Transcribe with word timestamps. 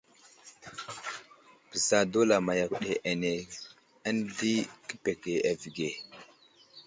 Bəza 1.69 1.97
dulama 2.11 2.51
yakw 2.59 2.75
ɗi 2.85 2.91
ane 4.07 4.11
di 4.37 4.51
kə 4.87 4.93
pege 5.03 5.33
avige. 5.49 5.89